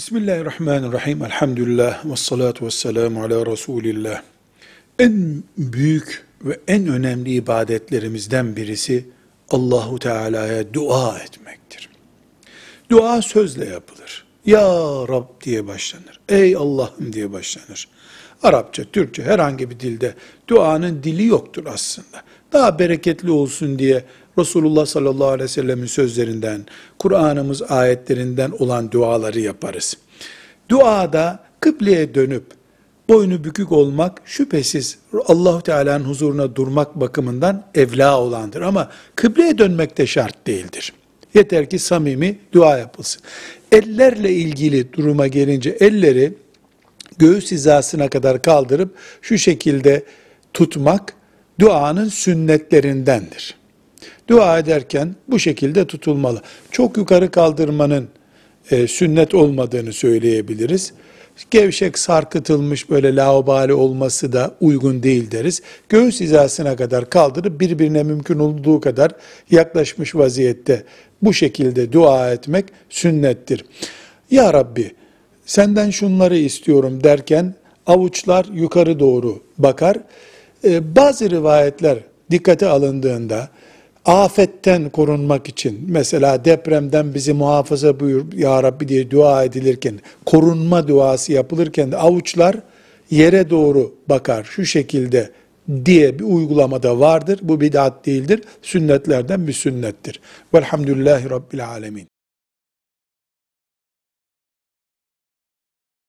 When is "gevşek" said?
61.50-61.98